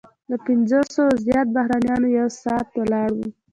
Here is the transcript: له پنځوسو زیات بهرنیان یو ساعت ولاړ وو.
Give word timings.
له 0.29 0.37
پنځوسو 0.45 1.03
زیات 1.25 1.47
بهرنیان 1.55 2.01
یو 2.19 2.27
ساعت 2.41 2.67
ولاړ 2.79 3.09
وو. 3.15 3.27